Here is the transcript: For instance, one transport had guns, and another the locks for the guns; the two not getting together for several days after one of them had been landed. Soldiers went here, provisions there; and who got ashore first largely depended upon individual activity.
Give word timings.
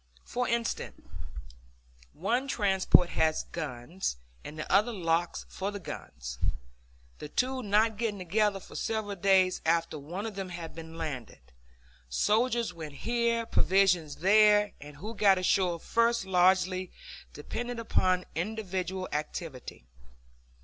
For 0.25 0.47
instance, 0.47 0.99
one 2.13 2.47
transport 2.47 3.09
had 3.11 3.35
guns, 3.51 4.17
and 4.43 4.59
another 4.59 4.91
the 4.91 4.97
locks 4.97 5.45
for 5.47 5.69
the 5.69 5.77
guns; 5.79 6.39
the 7.19 7.29
two 7.29 7.61
not 7.61 7.97
getting 7.97 8.17
together 8.17 8.59
for 8.59 8.73
several 8.75 9.15
days 9.15 9.61
after 9.63 9.99
one 9.99 10.25
of 10.25 10.33
them 10.33 10.49
had 10.49 10.73
been 10.73 10.97
landed. 10.97 11.53
Soldiers 12.09 12.73
went 12.73 12.93
here, 12.95 13.45
provisions 13.45 14.15
there; 14.15 14.71
and 14.81 14.95
who 14.97 15.13
got 15.13 15.37
ashore 15.37 15.79
first 15.79 16.25
largely 16.25 16.91
depended 17.33 17.77
upon 17.77 18.25
individual 18.35 19.07
activity. 19.11 19.85